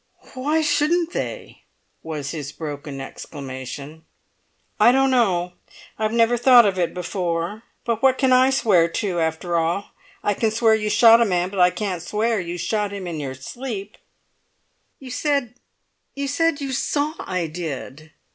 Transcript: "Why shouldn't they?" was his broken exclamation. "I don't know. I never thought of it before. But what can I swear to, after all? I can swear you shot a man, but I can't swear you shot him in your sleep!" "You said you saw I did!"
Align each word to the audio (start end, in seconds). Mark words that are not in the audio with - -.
"Why 0.33 0.63
shouldn't 0.63 1.11
they?" 1.11 1.65
was 2.01 2.31
his 2.31 2.51
broken 2.51 2.99
exclamation. 2.99 4.03
"I 4.79 4.91
don't 4.91 5.11
know. 5.11 5.53
I 5.99 6.07
never 6.07 6.37
thought 6.37 6.65
of 6.65 6.79
it 6.79 6.95
before. 6.95 7.61
But 7.85 8.01
what 8.01 8.17
can 8.17 8.33
I 8.33 8.49
swear 8.49 8.87
to, 8.87 9.19
after 9.19 9.55
all? 9.57 9.91
I 10.23 10.33
can 10.33 10.49
swear 10.49 10.73
you 10.73 10.89
shot 10.89 11.21
a 11.21 11.23
man, 11.25 11.51
but 11.51 11.59
I 11.59 11.69
can't 11.69 12.01
swear 12.01 12.39
you 12.39 12.57
shot 12.57 12.91
him 12.91 13.05
in 13.05 13.19
your 13.19 13.35
sleep!" 13.35 13.95
"You 14.97 15.11
said 15.11 15.53
you 16.15 16.27
saw 16.27 17.13
I 17.19 17.45
did!" 17.45 18.11